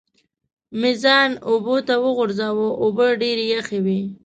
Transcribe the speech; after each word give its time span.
مې 0.79 0.91
ځان 1.03 1.29
اوبو 1.49 1.75
ته 1.87 1.95
وغورځاوه، 2.05 2.67
اوبه 2.83 3.07
ډېرې 3.21 3.45
یخې 3.53 3.79
وې. 3.85 3.99